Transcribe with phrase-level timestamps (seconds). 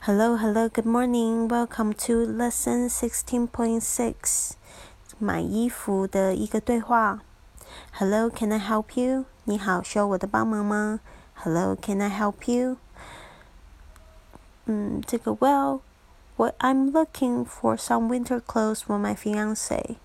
[0.00, 1.48] Hello, hello, good morning.
[1.48, 4.52] Welcome to lesson sixteen point six.
[5.18, 7.20] 买衣服的一个对话。
[7.92, 9.24] Hello, can I help you?
[9.44, 11.00] 你好，需要我的帮忙吗？
[11.34, 12.76] Hello, can I help you?
[14.66, 15.80] 嗯，这个 Well,
[16.36, 19.96] what I'm looking for some winter clothes for my fiance.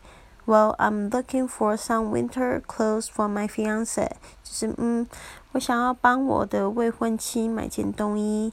[0.46, 4.10] Well, I'm looking for some winter clothes for my fiance.
[4.44, 5.08] 就是嗯，
[5.52, 8.52] 我想要帮我的未婚妻买件冬衣。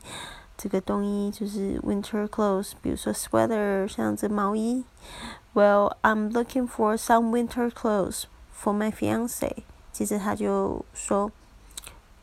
[0.57, 4.85] 这个冬衣就是 winter clothes，比如说 sweater 像这毛衣。
[5.55, 9.65] Well, I'm looking for some winter clothes for my fiance。
[9.93, 11.31] 接着他就说，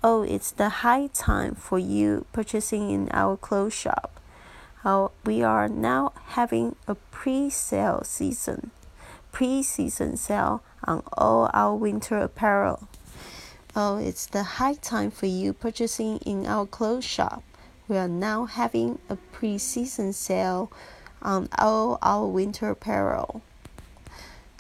[0.02, 4.12] Oh, it's the high time for you purchasing in our clothes shop.
[4.84, 8.70] How we are now having a pre-sale season,
[9.32, 12.88] pre-season sale on all our winter apparel.
[13.76, 17.41] Oh, it's the high time for you purchasing in our clothes shop.
[17.90, 20.70] We are now having a pre-season sale
[21.22, 23.42] on all our winter apparel。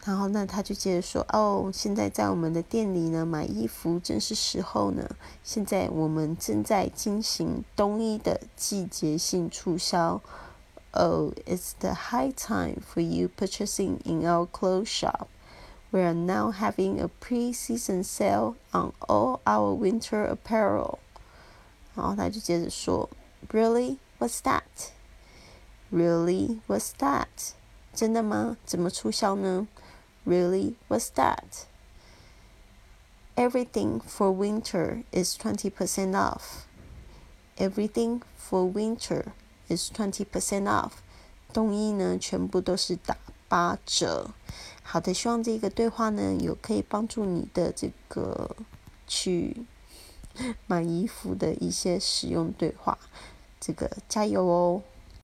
[0.05, 5.09] 然后呢，他就接着说：“哦，现在在我们的店里呢，买衣服正是时候呢。
[5.43, 10.21] 现在我们正在进行冬衣的季节性促销。
[10.91, 15.27] Oh, it's the high time for you purchasing in our clothes shop.
[15.89, 20.99] We are now having a pre-season sale on all our winter apparel。”
[21.95, 23.09] 然后他就接着说。
[23.51, 23.99] Really?
[24.17, 24.91] What's that?
[25.91, 26.61] Really?
[26.67, 27.53] What's that?
[27.93, 28.57] 真的吗？
[28.65, 29.67] 怎么促销呢？
[30.25, 30.75] Really?
[30.89, 31.65] What's that?
[33.35, 36.65] Everything for winter is twenty percent off.
[37.57, 39.33] Everything for winter
[39.67, 40.93] is twenty percent off.
[41.53, 44.31] 冬衣呢，全部都是打八折。
[44.83, 48.55] 好的，希望这个对话呢，有可以帮助你的这个
[49.05, 49.65] 去。
[50.66, 52.98] 买衣服的一些使用对话，
[53.60, 54.82] 这个加油哦！